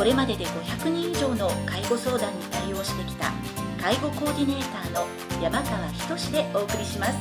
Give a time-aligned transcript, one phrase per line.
[0.00, 3.30] これまでで500人以上の介護相談に対応してきた
[3.78, 5.06] 介護コーディネーターの
[5.42, 7.18] 山川仁でお送りします。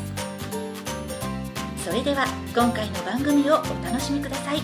[1.84, 4.62] それでは今回の番組をお楽しみください。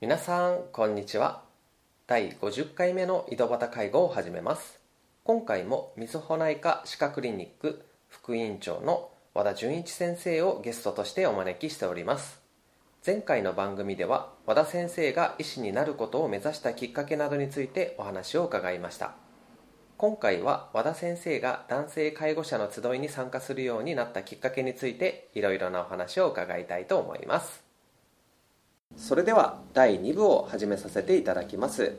[0.00, 1.42] 皆さんこんにちは。
[2.06, 4.80] 第50回目の井戸端介護を始めます。
[5.22, 12.37] 今回もみずほ内科歯科クリニック副院長の和田純一先生をゲストとしてお招きしております。
[13.08, 19.14] 前回の番組では和田先生が医師になることを目指したきっかけなどについてお話を伺いました。
[19.96, 27.64] 今回は和田先生が男性介護者の集いに参加するようになったきっかけについていろいろなお話を伺いたいと思います。
[28.98, 31.96] それでは第2部を始めさせていただきます。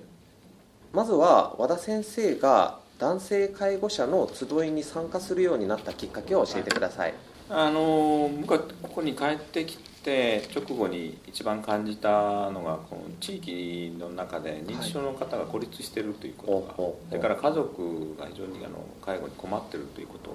[0.94, 7.16] まずは和田先生が男性介護者の集いに参加するようになったきっかけを教えてください、
[7.50, 8.60] あのこ
[8.94, 20.30] こに帰ってきて直後に一番感じたのがこの地域の中で認知症の方が孤立しているということが、はいそれから家族が非常にあの介護に困っているということ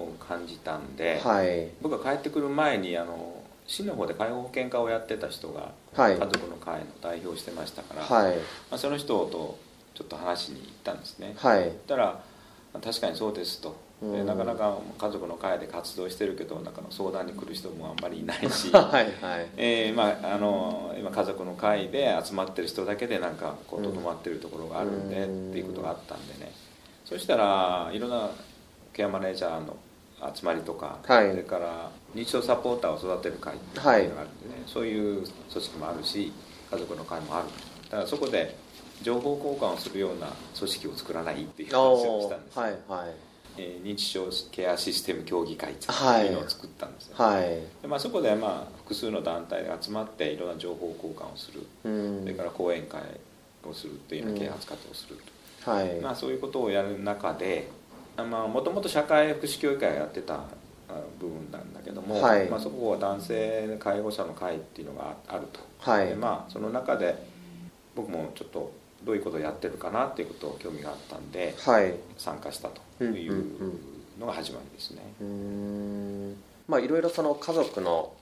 [0.00, 1.68] を感じたんで、はい。
[1.80, 6.18] 僕が帰ってくる前にあの市の方で介護保険課をやってた人がはい。
[6.18, 8.36] 家族の会の代表をしてましたから、はい。
[8.36, 9.58] まあ、その人と
[9.94, 11.34] ちょっと話しに行ったんですね。
[11.36, 11.72] はい。
[11.86, 12.22] たら
[12.72, 13.76] まあ確かにそうですと、
[14.10, 14.26] でうん。
[14.26, 19.48] なかなか家族の会で活動してるけどなんかの相談に来る人もあんまりいないし、 はいはい。
[19.56, 25.50] えーまあ、あの今家族の会で集まってる人だけでなんかこううん整ってるところがあるんで、うん。
[25.50, 26.52] っていうことがあったんでね。
[27.04, 28.30] そしたらいろんな
[28.92, 29.76] ケアマネージャーの
[30.34, 31.30] 集まりとか、はい。
[31.30, 36.32] それから認知症サポーターを育てる会っていうのがあるんでね、そういう組織もあるし
[36.70, 37.46] 家族の会もある。
[37.90, 38.56] だからそこで
[39.02, 47.42] 情報交換をするような組織を作らないっていう話をおしたんです、はいはいえー認知症ケアシステム協議会ってはいいうのを作ったんですよ、はい。
[47.82, 52.22] でまあ、そこでまあ複数の団体が集まっていろんな情報交換をする、うん。
[52.22, 53.00] それから講演会
[53.64, 55.18] をするというような啓発活動をする
[55.64, 56.00] と、はい。
[56.00, 57.68] まあ、そういうことをやる中で
[58.16, 60.40] もともと社会福祉協議会がやってたあ
[61.18, 62.48] 部分なんだけども、はい。
[62.48, 66.08] まあ、そこは男性介護者の会っていうのがあると、はい。
[66.08, 67.16] でまあ、その中で
[67.94, 68.72] 僕もちょっと
[69.04, 71.94] どういうことをやってるかなっていうことを興味があったんではい。
[72.18, 72.68] 参加した
[72.98, 73.44] という
[74.18, 75.02] のが始まりですね。
[75.20, 78.12] うまあいろいろその家族の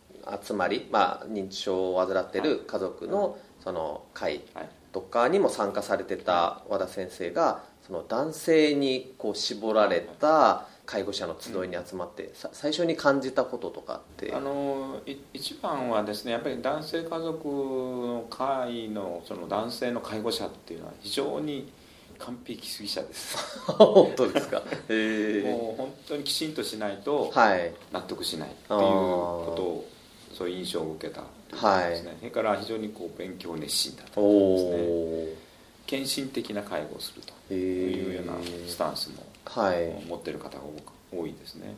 [0.44, 14.34] 集まり、まあ、認知症を患ってる家族のその会はいとかにも参加されてた和田先生がその男性にこう絞られた介護者の集いに集まって、さ最初に感じたこととかって。
[14.34, 21.70] あのい一番はですねやっぱり男性家族の会のその男性の介護者っていうのは非常に
[22.18, 23.36] 完璧主義者です。
[23.78, 24.62] 本当ですか？
[24.88, 25.52] へえ。
[25.52, 27.72] もう本当にきちんとしないとはい。
[27.92, 29.88] 納得しないっていうことを
[30.36, 31.20] そういう印象を受けた
[31.52, 31.56] で
[31.96, 34.86] すね、それから非常にこう勉強熱心だとおですね。
[34.88, 35.50] お
[35.86, 40.04] 献身的な介護をするとへいうようなえスタンスもはい。
[40.06, 40.64] 持ってる方が
[41.12, 41.74] 多いですね。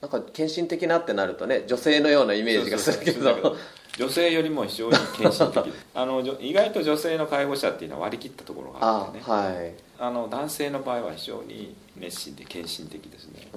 [0.00, 3.56] なんか献身的なってなるとね女性のようなイメージがするけど。
[3.98, 5.72] 女性よりも非常に献身的。
[5.94, 9.24] あの意外と女性の介護者っていうのは割り切ったところがああってね。
[9.26, 9.74] はい。
[9.98, 13.48] あの男性の場合は非常に熱心で献身的ですね。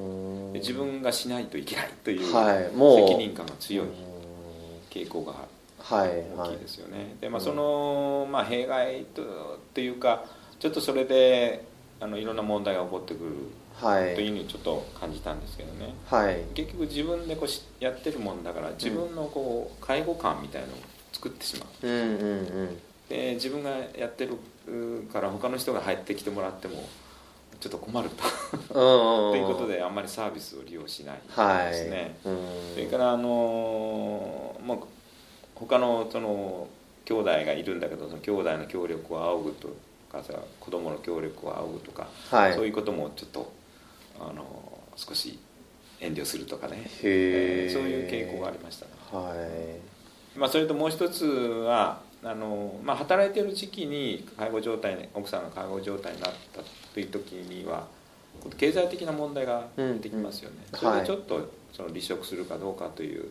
[0.55, 2.69] 自分がしないといけないというはい。
[2.75, 3.07] もう。
[3.07, 3.93] 責任感が強いうん。
[4.89, 5.33] 傾向が
[5.79, 7.15] はい大きいはいですよね。
[7.21, 7.45] で、まあ、うん。
[7.45, 9.25] その、まあ、弊害とっ
[9.73, 10.25] ていうか
[10.59, 11.63] ちょっとそれで
[11.99, 13.31] あのいろんな問題が起こってくる
[13.75, 14.15] はい。
[14.15, 15.93] というふうにちょっと感じたんですけどね。
[16.05, 16.43] はい。
[16.53, 20.71] 結局自分でこうしやってるもんだから自分のこう介護官みたいのを
[21.11, 21.87] 作ってしまう。
[21.87, 22.81] うんうんうん。
[23.09, 24.37] で自分がやってる
[25.11, 26.83] から他の人が入ってきてもらっても
[27.59, 28.23] ちょっと困ると。
[28.79, 32.37] うんうん ということであんまりサービスを利用しないはいですね、うん。
[32.73, 33.27] それからあの
[34.63, 34.77] もう
[35.53, 36.67] 他のその
[37.03, 39.69] 兄弟がいるんだけどその兄弟の協力を仰ぐと
[40.15, 42.53] かさ子供の協力を仰ぐとか、はい。
[42.53, 43.51] そういうこともちょっと
[44.19, 44.43] あの
[44.95, 45.39] 少し
[45.99, 49.33] 遠慮するとかね、へええーそういう傾向がありましたね、は
[50.35, 50.39] い。
[50.39, 56.61] まあ、それともう一つはあの、まあ、働いてる時期に介護状態に奥さんが介護状態になった
[56.93, 57.87] という時には
[58.57, 60.79] 経済的な問題が出てきますよね、うん。
[60.79, 63.29] それでちょっとその離職するかどうかという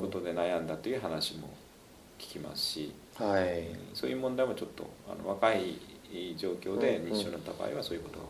[0.00, 1.48] ことで悩んだという話も
[2.18, 3.64] 聞きますし、はい、
[3.94, 5.78] そういう問題もちょっとあの若い
[6.36, 8.24] 状況で認知症になった場合はそういうことが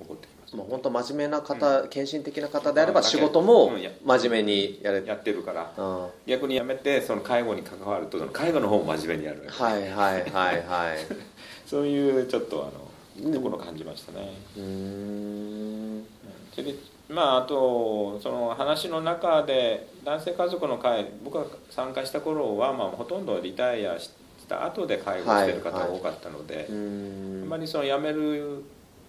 [0.00, 3.72] 起こってきます、もう本当真面目な方、うん、献身的な方であれば仕事も
[4.04, 10.98] 真面目にやれやってるから、うん、逆にやめてその介護に関わると介護の方も真面目にやるはいはいはいはい
[11.66, 12.90] そういうちょっとあの
[13.32, 14.32] ところを感じましたね。
[14.56, 16.04] うん。
[16.52, 16.74] それで
[17.08, 24.10] まああとその話の中で男性家族の会僕が参加した頃は、まあ、ほとんどリタイアし
[24.50, 28.64] た後で介護してる方が多かったので、はいはい、あんまりその辞める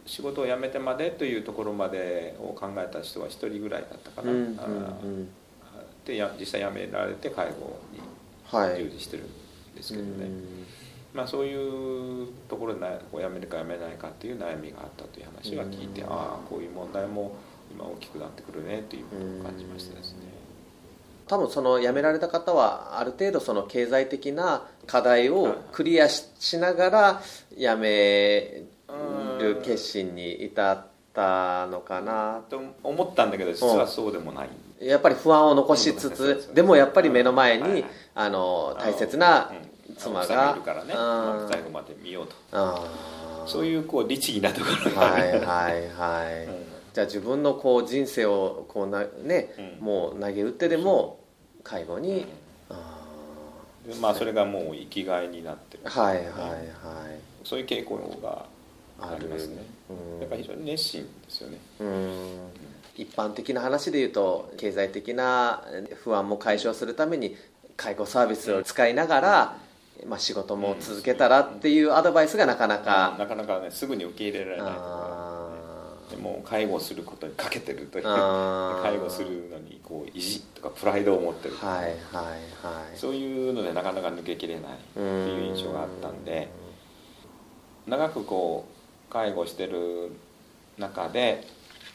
[0.06, 5.28] 仕事を辞めてまでというところまでを考えた人は1人ぐらいだったかな、うん
[6.04, 8.00] でや実際辞められて介護に
[8.76, 10.32] 従事してるんですけどね、はい、
[11.14, 17.36] まあ、そういうところで辞めるか辞めないかっていう悩みがあったという話は聞いて、ああこういう問題も
[17.72, 20.31] 今大きくなってくるねということを感じましたですね。
[21.32, 27.22] 多分その辞められた方はある程度その経済的な課題をクリアしながら
[27.58, 28.64] 辞め
[29.40, 32.42] る決心に至ったのかな。
[32.50, 34.50] と思ったんだけど実はそうでもない、
[34.86, 39.54] やっぱり不安を残しつつでもやっぱり目の前にあの大切な
[39.98, 40.94] 妻がいるからね。
[41.50, 42.36] 最後まで見ようと。
[43.48, 46.50] そういうこう律儀なところがはいはいはい、
[46.94, 51.21] じゃあ自分のこう人生をこうなね、もう投げ打ってでも
[51.64, 52.26] 介護に、
[54.00, 55.84] まあそれがもう生きがいになってる。
[55.86, 58.46] はいはいはいそういう傾向が
[59.00, 59.64] ありますね、
[60.20, 61.58] だから非常に熱心ですよね。
[62.96, 65.64] 一般的な話で言うと経済的な
[66.04, 67.36] 不安も解消するために
[67.78, 69.58] 介護サービスを使いながら、
[70.06, 75.31] まあ、仕事も続けたらっていうアドバイスがなかなか、なかなかねすぐに受け入れられないとか
[76.12, 78.04] でも介護することにかけてるという。
[78.84, 81.56] 介護するのにこう意地とかプライドを持ってる。
[81.56, 81.94] はいはいは
[82.94, 82.98] い。
[82.98, 86.50] そういうのでなかなか抜けきれないっていう印象があったんで。
[87.88, 88.66] 長くこ
[89.10, 90.12] う介護してる
[90.78, 91.46] 中で、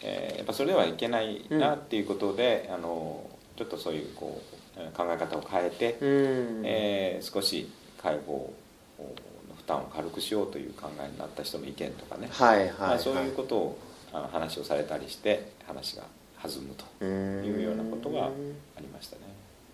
[0.03, 4.43] えー、やっぱそれではいけないなっていうことで、うん、あのちょっとそういうこ
[4.77, 7.71] う考え方を変えて、うん、えー、少し
[8.03, 8.53] 介護
[9.49, 13.79] の負担を軽くしようという考えになった人の意見とかね、はいはい、まあ、そういうことを
[14.17, 16.05] あの話をされたりして話が
[16.43, 18.31] 弾むというようなことがあ
[18.81, 19.23] りましたね。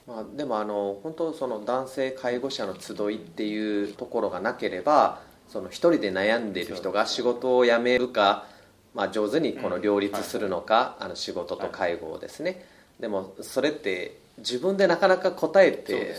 [0.06, 8.46] まあ、でもあの本当その男性介護者の集いっていうところがなければその一人で悩んでいる人が仕事を辞めるか、
[8.94, 12.64] まあ、上手にこの両立するのか、あの仕事と介護をですね、
[12.98, 16.16] でもそれって自分でなかなか答えて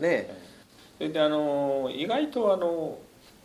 [0.00, 0.26] ね。
[0.98, 1.10] ね。
[1.10, 2.98] であの意外とあの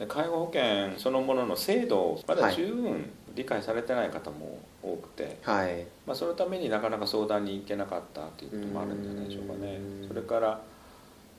[0.07, 9.79] 介護保険そのものの制度をまだ十分理解されてない方も多くて、はい、まあ、そのためになかなか相談に行けなかったということもあるんじゃないでしょうかね。
[10.07, 10.47] それから、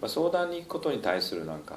[0.01, 1.77] まあ、相談に行くことに対するなんか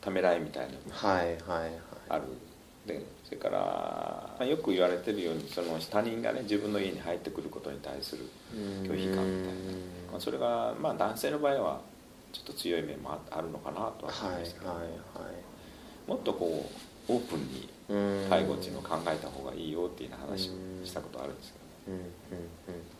[0.00, 1.70] ためらいみたいなのがある、はいはい。
[2.08, 8.24] はい、でそれから、まあ、よく言われてるようにその他人がね自分の家に入ってくることに対する
[8.82, 9.24] 拒否感みたいな、
[10.12, 11.80] まあ、それが、まあ、男性の場合は
[12.32, 14.94] ちょっと強い面もあるのかなとは思いますけど、はいはいは
[16.06, 17.68] い、もっとこうオープンに
[18.28, 20.52] 介護っていうのを考えた方がいいよっていう話を
[20.84, 21.58] したことあるんですけ
[21.90, 22.92] どね。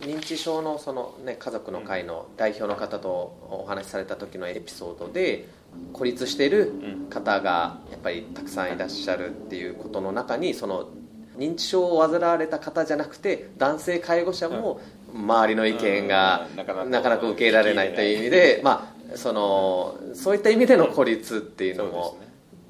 [0.00, 3.08] 認知症のその、ね、家族の会の代表の方と
[3.50, 5.48] お話しされた時のエピソードで
[5.92, 6.72] 孤立している
[7.10, 10.88] 方がやっぱりたくさんいらっしゃるっていうことの中にその
[11.36, 14.80] 認知症を患われた方じゃなくて男性介護者も
[15.12, 22.18] 周りの意見がなかなか受け入れられないという意味で、まあ、そのそういった意味での孤立っていうのも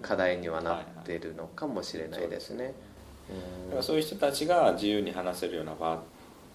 [0.05, 2.75] 課題にはなってるのかもしれないですね。
[3.81, 6.03] そういう人たちが自由に話せるような場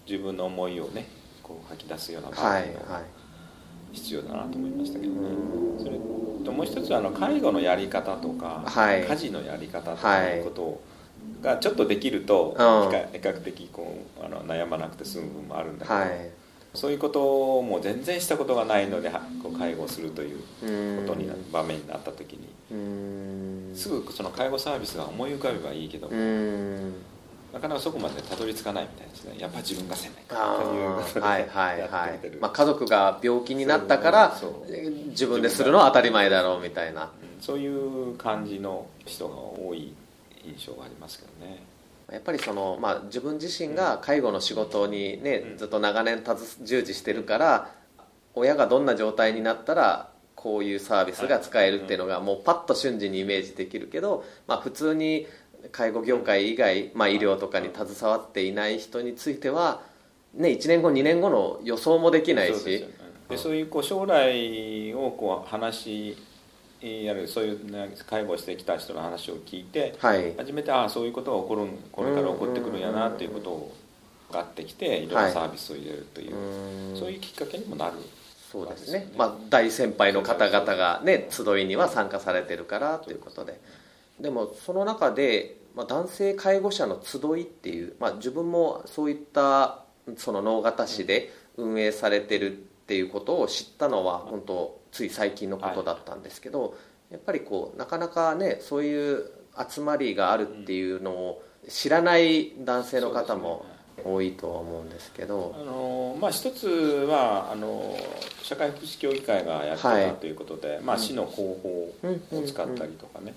[0.08, 1.08] 自分の思いをね
[1.42, 3.02] こう吐き出すような場面が
[3.92, 5.28] 必要だなと思いましたけどね、
[5.78, 5.98] それ
[6.44, 10.80] ともう一つあの介護のやり方とか、はい、家事のやり方とかいうこと
[11.42, 12.62] がちょっとできると、比
[13.18, 16.30] 較的こうあの悩まなくて済む部分もあるんだけど、はい、
[16.74, 19.10] そういうことも全然したことがないので
[19.42, 20.38] こう介護するという
[21.02, 22.48] ことにな場面になった時に。
[23.74, 29.36] すぐその介護サービスが思い浮かべばいいけどなかなかそこまでたどり着かないみたいですね。
[29.38, 34.40] やっぱ自分がせないということではいはいはい、まあ、家族が病気になったから
[35.08, 37.10] 自分でするのは当たり前だろうみたいな。
[37.40, 39.94] そういう感じの人が多い
[40.44, 41.62] 印象がありますけどね
[42.12, 46.22] やっぱりその、まあ、自分自身が介護の仕事にね、うん、ずっと長年
[46.62, 47.70] 従事してるから
[48.34, 55.26] 親がどんな状態になったらこういうサービスが使えるっていうのがもうパッと瞬時にイメージできるけど、まあ、普通に
[55.72, 59.82] 介護業界以外、まあ、医療とかに携わっていない人については、
[60.34, 62.86] ね、1年後2年後の予想もできないし、
[63.28, 66.16] でそういうこう将来をこう話
[66.82, 73.74] やるそういう介護してきた人の話を聞いて、はい、初めてああそういうことが起こるこれから起こってくるんやなっていうことを
[74.30, 75.08] 分かってきてい。
[75.08, 77.92] ろんなサービスを入れるという、はい、そういうきっかけにもなる
[78.50, 83.60] そうですね、まあ、大先輩の方々がね集いには参加されてるからということで。
[84.18, 89.84] でもその中で、まあ、男性介護者の集いっていう、まあ、自分もそういった
[90.16, 96.76] その能形市で運営されてるっていうことを知ったのは本当つい最近のことだったんですけど、
[97.08, 99.30] やっぱりこうなかなかねそういう
[99.68, 103.64] 集まりがあるっていうのを知らない男性の方も
[104.04, 107.96] 多いとは思うんですけど、あのまあ、一つはあの
[108.42, 111.94] 社会福祉協議会がやってたということで、はい、まあ、市の広報
[112.32, 113.34] を使ったりとかね、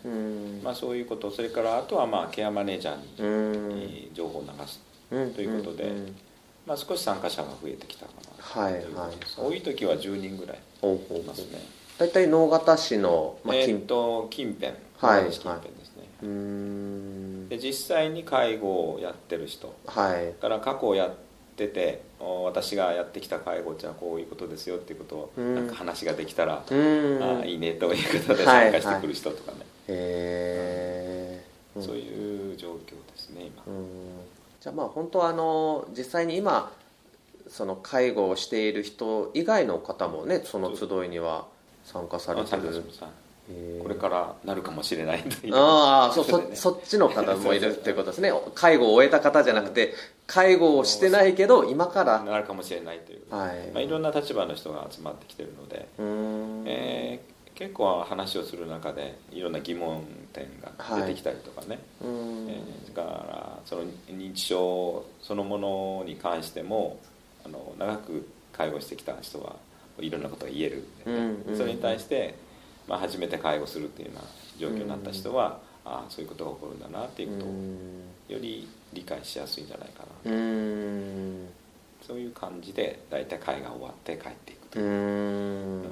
[0.63, 4.81] まあ、そういうことそれからあとはまあケアマネージャーに情報を流す
[5.35, 5.91] ということで、
[6.65, 8.83] まあ、少し参加者が増えてきたかなはいはい、
[9.37, 10.57] 多い時は10人ぐらい。
[10.83, 11.59] いますね
[11.97, 14.73] 大体能形市の、まあ、近,、えー、と近辺。
[14.97, 21.15] はい近辺ですね、はい、で実際に介護をやってる人、はい、から過去をやっ
[21.57, 31.43] てて私がやってきた介護っていうのはこういうことですよっていうことをなんか話ができたらあいいねということで参加してくる人とかね、はいはい、へ
[31.75, 33.63] え、そういう状況ですね今。
[34.61, 36.71] じゃあまあ本当はあの実際に今
[37.53, 41.45] その介護をしている人以外の方もねその集いには
[41.85, 42.83] 参加されてる。
[43.81, 48.31] これからなるかもしれないああそそ そっちの方もいるっていうことですね。
[48.55, 49.93] 介護を終えた方じゃなくて
[50.25, 52.23] 介護をしてないけど今から。
[52.23, 53.71] なるかもしれないという、はい。
[53.73, 55.87] まあ、いろんな立場の人が集まってきてるので、
[56.65, 61.79] えー、結構話をする中でいろんな疑問点が出てきたりとかね、はい。
[61.99, 66.97] えー、だからその認知症そのものに関しても
[67.77, 69.55] 長く介護してきた人は
[69.99, 72.35] いろんなことが言える、うんうん、それに対して、
[72.87, 74.23] まあ、初めて介護するっていうような
[74.59, 77.49] 状況になった人は、うん、ああそういうことが起こるんだなっていうことを
[78.35, 81.47] より理解しやすいんじゃないかな、うん、
[82.05, 84.85] そういう感じで大体会が終わって帰っていくという。
[84.85, 85.83] うん。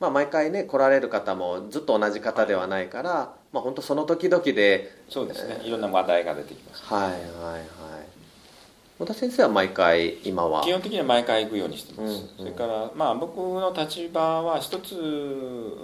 [0.00, 5.60] まあ、毎回ね来られる方もずっと同じ方ではないから、はい、まあ本当その時々でそうですね。
[5.62, 7.99] いろんな話題が出てきます、はいはいはい
[9.00, 10.62] 小田先生は毎回今は？
[10.62, 14.94] 基本的には毎回行くようにしてます、うんうん、それからまあ僕の立場は一つ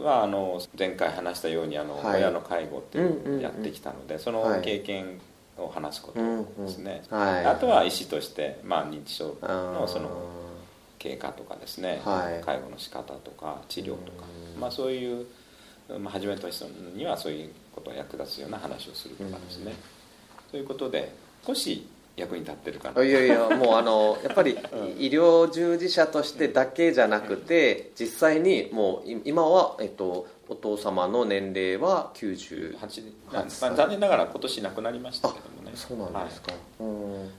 [0.05, 5.19] はあの前回話したようにあの、はい、親の介護っていうのをやってきたので、うんうんうん、その経験
[5.57, 10.11] を話すことですね、はい、あとは医師として、まあ、認知症のその
[10.99, 14.25] 経過とかですね、はい、介護の仕方とか治療とか、
[14.61, 15.27] まあ、そういう、
[16.01, 19.73] まあ、初めと人にはそういうことが役立つような話をするとかですね、
[20.51, 21.15] ということで
[21.47, 23.05] 少し役に立ってるかな。
[23.05, 24.59] いやいやもうあの やっぱり
[24.99, 35.73] 医療従事者としてだけじゃなくて実際にもう今は、えっと、お父様の年齢は98歳、まあ、残念ながら今年亡くなりましたけどもね。
[35.75, 36.59] そうなんですか、は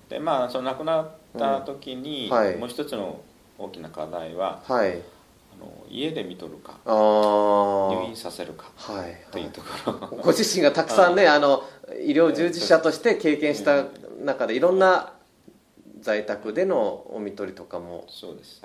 [0.08, 2.38] い、でまあその亡くなった時に、うん。
[2.38, 3.20] はい、もう一つの
[3.58, 4.94] 大きな課題は、はい、あ
[5.60, 9.68] の家で見とるか入院させるか、はい、というとこ
[10.12, 11.64] ろ、ご自身がたくさんねあの
[12.06, 13.86] 医療従事者として経験した
[14.24, 15.14] 中でいろんな
[16.02, 18.62] 在宅でのお見取りとかもそうです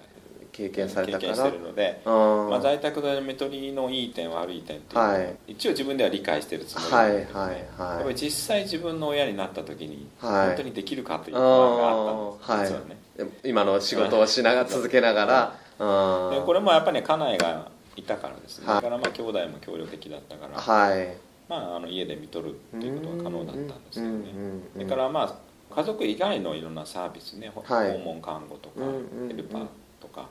[0.53, 1.35] 経験されたから。
[1.35, 24.25] 経験してるので、まあ、在宅での見取りのいい点悪い点っていうのは、はい、一応自分では理解してるつもりなんだけど、ね、はいはいはい、実際自分の親になった時に、本当にできるかという不安があったんです、ね、はい、今の仕事をしながら続けながら、でこれもやっぱり、ね、家内がいたからですね、はい、だからまあ兄弟も協力的だったから、はいまあ、あの家で見とるっていうことが可能だったんですけどね
[24.73, 28.81] それからまあ家族以外のいろんなサービスね、はい、訪問看護とか、
[29.29, 29.67] ヘルパー
[30.01, 30.29] とか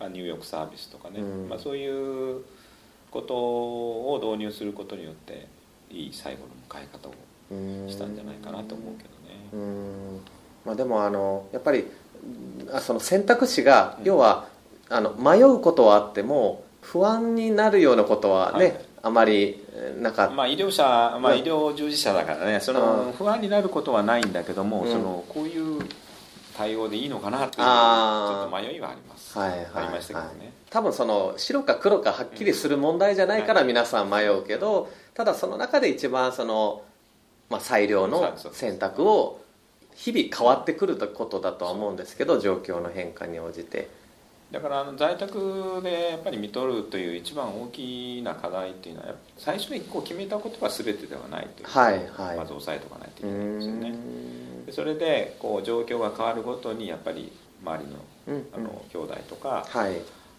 [0.00, 2.42] 入浴サービスとかね、まあ、そういう
[3.10, 5.46] ことを導入することによって
[5.90, 9.10] いい最後の迎え方をしたんじゃないかなと思うけど
[9.60, 10.20] ね。
[10.64, 11.84] まあ、でもあのやっぱり
[12.80, 14.48] その選択肢が、要は
[14.88, 19.62] あの迷うことはあっても不安になるようなことはね、はいあまり
[20.00, 20.82] なかった、まあ、医療者、
[21.20, 25.82] まあ、医療従事者だからねその不安になることはないんだけども、うん、そのこういう
[26.56, 30.52] 対応でいいのかなっていうちょっと迷いはあります、はいはい、ありましたけどね。
[30.70, 36.82] 多分その白か黒かはっきりする問題じゃないから皆さん迷うけど、ただその中で一番その、
[37.50, 39.42] まあ、最良の選択を
[39.94, 44.02] 日々変わってくることだとは思うんですけど状況の変化に応じて。
[44.50, 53.94] だから在宅でやっぱり見とるという一番大きな課題っていうのは最初にこう決めたことは全てではないというはいはい、まず押さえておかないといけないんですよね。
[54.66, 57.32] でそれでこう状況が変わるごとにやっぱり
[57.64, 59.94] 周りの,、あの兄弟とか、はい、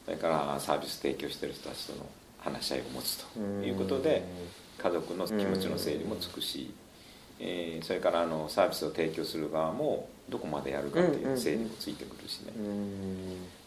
[0.05, 2.05] それからサービス提供してる人たちとの
[2.39, 4.23] 話し合いを持つということで
[4.77, 6.71] 家族の気持ちの整理もつくし、
[7.39, 12.53] えー、それからあのサービスを提供する側もどこまでやるかっていう整理もついてくるしね、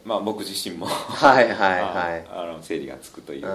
[0.04, 0.86] まあ僕自身も。
[0.86, 2.26] はいはいはい。
[2.30, 3.52] あの整理がつくというとこ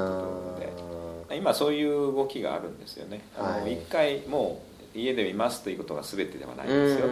[0.55, 1.03] ろで。
[1.35, 3.21] 今そういう動きがあるんですよね。
[3.65, 4.61] 一回も
[4.95, 7.07] う家で見ますということが全てではないんですよ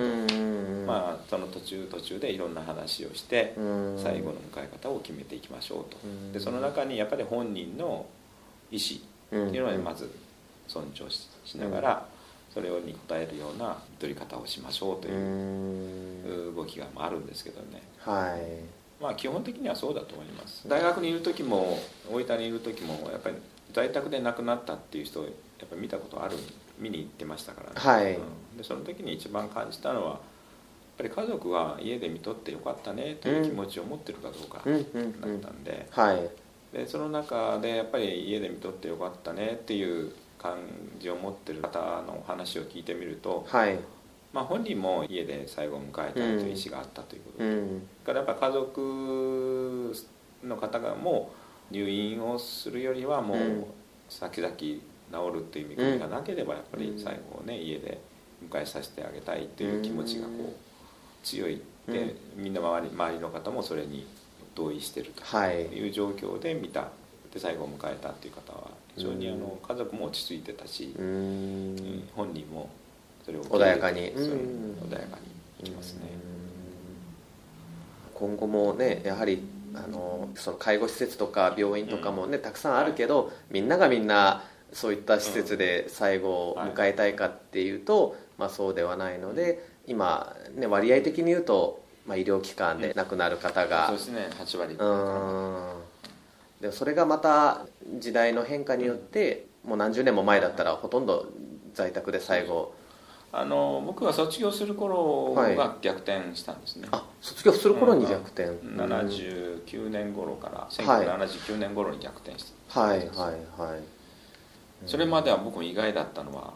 [0.86, 3.54] まあその途中途中でいろんな話をして
[3.98, 5.98] 最後の迎え方を決めていきましょうと。
[6.34, 8.06] でその中にやっぱり本人の
[8.72, 9.00] 意思
[9.48, 10.10] っていうのはまず
[10.68, 12.06] 尊重しながら、
[12.54, 17.82] それに応えるような取り方をしましょうという動きがあるんですけどね。
[18.00, 20.68] はいまあ基本的にはそうだと思います。
[20.68, 21.80] 大学にいる時も
[22.12, 23.36] 大分にいる時もやっぱり
[23.74, 25.34] 在宅で亡くなったっていう人をやっ
[25.68, 26.36] ぱり見たことある
[26.80, 28.20] 見に行ってましたからね、はい、う
[28.56, 30.20] ん、でその時に一番感じたのはやっ
[30.98, 35.88] ぱり家族は家で見とってよかったねという気持ちを持ってるかどうかだったんで,、
[36.74, 40.58] でその中でやっぱり家で見とってよかったねっていう感
[41.00, 43.80] じを持ってる方の話を聞いてみると、はい、
[44.34, 49.94] まあ、本人も家で最後を迎えたいという意思があったということで、うん、からやっぱ家族
[50.44, 51.32] の方がも
[51.70, 53.66] う入院をするよりはもう
[54.10, 54.82] 先々治
[55.34, 58.00] るっていう見込みがなければやっぱり最後ね家で
[58.50, 64.08] 迎えさせてあげたいっていう気持ちがこう強いでみんな周り周りの方もそれに
[64.56, 66.88] 同意してるという状況で見た。
[67.34, 72.70] で最後を迎えたっていう方は非常にあの家族も落ち着いてたし、本人も
[73.26, 74.12] それを穏やかに。
[74.12, 76.02] 穏やかにいきますね。
[78.14, 94.30] 今後もねやはりあのその介護施設とか病院とかもね、たくさんあるけど、みんながみんなそういった施設で最後を迎えたいかっていうと、まあ、そうではないので今、ね、割合的に言うと、まあ、医療機関で亡くなる方が、そうですね。
[94.40, 96.70] 8割うん。
[96.70, 97.66] でそれがまた
[98.00, 101.28] 時代の変化によってもう何十年も前だったらほとんど
[101.74, 102.76] 在宅で最後
[103.34, 112.82] あの僕が卒業する頃が逆転したんですね、はい、あ卒業する頃に逆転、うん、79年頃から1979年頃に逆転した。
[112.82, 113.08] はいはい
[113.62, 113.82] はい。
[114.86, 116.54] それまでは僕も意外だったのは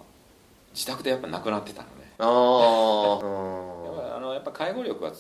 [0.74, 2.12] 自宅でやっぱ亡くなってたのね。
[2.18, 2.24] あ
[4.18, 5.14] あのやっぱ介護力は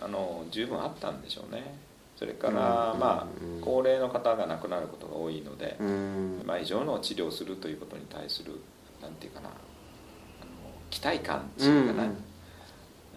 [0.00, 1.76] あの十分あったんでしょうね。
[2.18, 3.26] それから、まあ、
[3.60, 5.76] 高齢の方が亡くなることが多いので、
[6.44, 8.60] まあ、以上の治療をするということに対する
[9.00, 9.50] なんていうかな
[10.90, 12.08] 期待感っていうかな、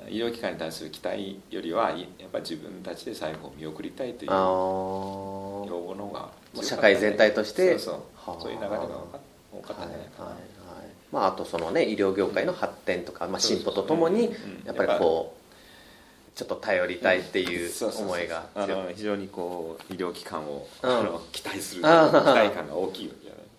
[0.10, 7.78] 医療機関に対する期待よりはやっぱり自分たちで最後を見送りたいという要望の方が、ね、社会全体として。
[7.78, 8.02] そうそう。
[8.40, 8.78] そういう流れが
[9.52, 10.42] 多かったんじゃないかな、はいはい
[11.12, 14.32] まあ、あとそのね医療業界の発展とか、まあ、進歩とともに
[14.66, 18.46] やっぱりこうちょっと頼りたいっていう思いが
[18.96, 20.66] 非常にこう医療機関を、
[21.34, 23.14] 期待する期待感が大きい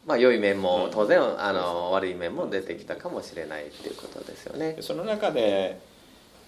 [0.06, 4.76] まあ良い面も当然、うん、あの悪い面も出てきたかもしれないっていうことですよね。
[4.80, 5.80] その中で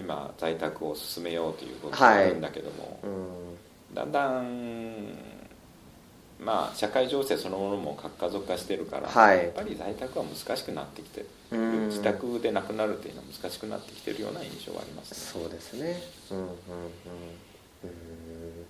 [0.01, 5.15] 今在宅を進めようということがあるんだけども、はいうん、だんだん
[6.41, 16.03] まあ社会情勢そのものも核家族化してるから、はい、やっぱり在宅は難しくなってきて自宅で亡くなるというのは難しくなってきてるような印象はあります、ね、そうですね。
[16.33, 16.51] うんうんうん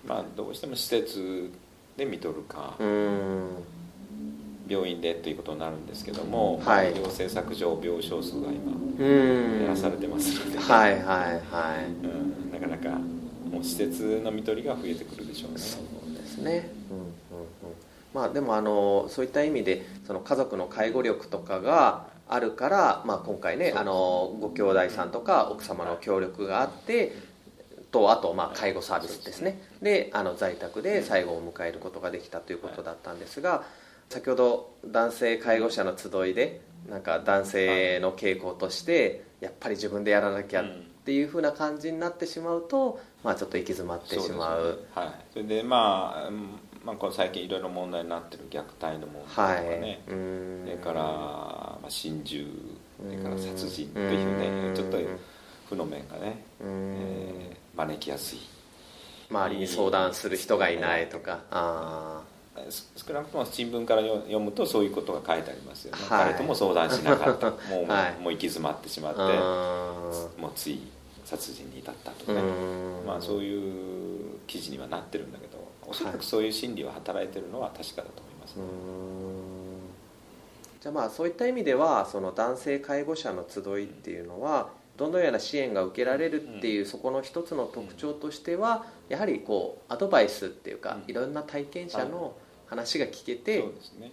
[0.04, 1.50] まあどうしても施設
[1.96, 2.76] で見とるか
[4.66, 12.98] 病院でということになるんですけども、はい、行政策上病床数が今減らされてますので、はいはいはい、うん、なかなか
[13.50, 15.58] もう施設の見取りが増えてくるでしょうね。
[15.58, 17.08] そうですね、うんうんうん。
[18.14, 27.12] まあ、でもあのそういった意味でその家族の介護力とかがあるから、まあ、今回ねあのご兄弟さんとか奥様の協力があって
[27.90, 29.60] とあとまあ介護サービスですね。
[29.82, 33.62] であの在宅で最後を迎えることができたということだったんですが
[34.08, 40.66] 先ほど男性介護者の集いでなんか男性の傾向としてやっぱり自分でやらなきゃっ
[41.04, 44.84] ていうふうな感じになってしまうと、まあ、ちょっと行き詰まってしまう。
[44.94, 46.30] はい、それでまあ
[46.84, 52.46] まあ、この最近いろいろ問題になってる虐待の問題とかね、はい、それから、まあ、心中
[53.02, 54.98] それから殺人というねちょっと
[55.70, 58.38] 負の面がね、えー、招きやすい。
[59.30, 62.22] 周りに相談する人がいないとか、あ
[62.96, 67.50] 少なくとも新聞から読むとそういうことが書いてありますよね、はい、彼とも相談しなかった。
[67.68, 70.80] もうはい、もう行き詰まってしまってもうつい
[71.24, 72.40] 殺人に至ったとかね。
[73.06, 78.62] まあそういう記事にはなってるんだけどおそらくそういう心理は働いてるのは確かだと思います、ね、
[80.80, 94.12] じゃあまあそういった意味ではその男性介護者の集いっていうのはどのような支援が受けられるっていう、そこの一つの特徴としてはやはりこうアドバイスっていうか、いろんな体験者の話が聞けて、そうですね。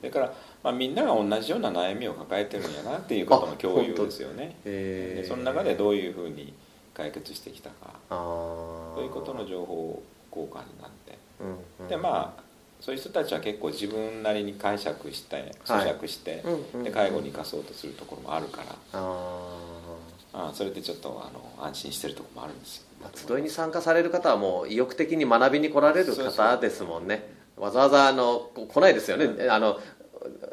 [0.00, 4.56] それから、まあ、みんなが同じような悩みを抱えてるんやなっていうことの共有ですよね。
[4.64, 6.52] でその中でどういうふうに
[6.94, 7.94] 解決してきたか。
[8.08, 12.42] そういうことの情報交換になって、うんうん、でまあ
[12.80, 18.76] そういう人たちは結構自分なりに解釈して咀嚼して、はい、で介護に生かそうとするところもあるから。
[20.32, 27.29] あそれでちょっとあの安心してるところもあるんですよ、集いに参加される方はもう意欲的に学びに来られる方ですもんね
[27.60, 29.78] わざわざあの来ないですよね、うん、あの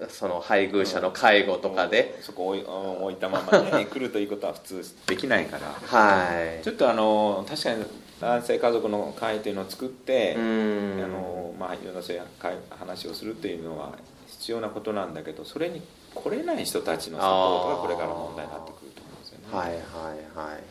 [0.10, 5.68] その配偶者の介護とかで、うん、そこ置い置いたままね来るということは普通できないから。
[5.68, 6.64] はい。
[6.64, 7.86] ちょっとあの確かに
[8.22, 12.24] 男性家族の会というのを作ってあの、まあ、いろんなそういう
[12.70, 13.94] 話をするっていうのは
[14.28, 15.82] 必要なことなんだけどそれに
[16.16, 19.46] 来れない人たちのサポートがこれから問題になってくると思うんですよね。
[19.52, 20.64] はいはいはい、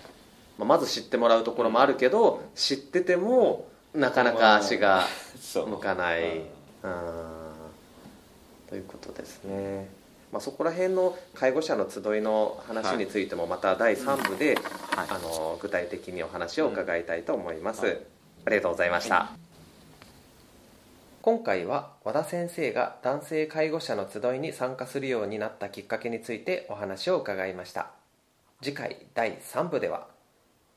[0.58, 5.06] まあ、まず知ってもらうところもあるけど、知っててもなかなか足が
[5.66, 6.42] 向かない、
[6.82, 9.88] まあ、ということですね、
[10.30, 17.98] まあ、そこら辺の介護者の集いの話についてもまた第3部で、はい、あの具体的にお話を伺いたいと思います、はい、
[18.44, 19.38] ありがとうございました、はい、
[21.22, 27.90] 今回は和田先生が男性介護者の集いに参加するようになったきっかけについてお話を伺いました。
[28.62, 30.06] 次回第3部では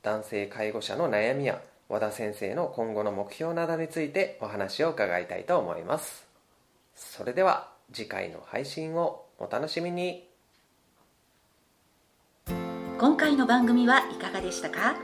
[0.02, 6.24] 男性介護者の悩みや和田先生の今後の目標などについてお話を伺いたいと思います。
[6.94, 10.24] それでは次回の配信をお楽しみに。
[12.96, 14.94] 今回の番組はいかがでしたか？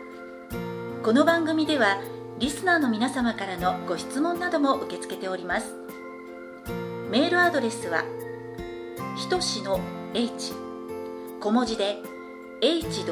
[1.03, 2.01] この番組では
[2.39, 5.75] リスナーの皆様からのご質問なども受け付けております。
[7.11, 8.05] メールアドレスは
[9.17, 9.81] ひとしの
[10.15, 10.53] h
[11.41, 11.97] 小文字で
[12.61, 13.05] h.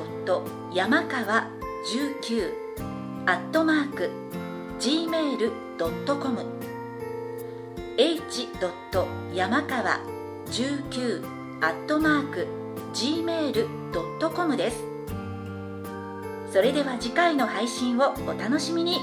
[0.72, 1.48] 山川
[2.22, 2.63] 19
[3.26, 4.10] アットマーク
[4.78, 6.46] gmail.com
[7.96, 8.48] h.
[9.32, 10.00] 山川
[10.46, 11.24] 19
[11.62, 12.46] アットマーク
[12.92, 14.84] gmail.com です
[16.52, 18.98] それでは次回の配信をお楽しみに